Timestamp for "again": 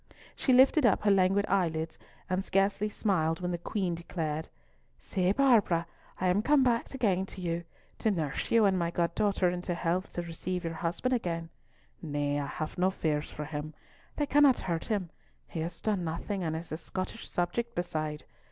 6.95-7.27, 11.13-11.51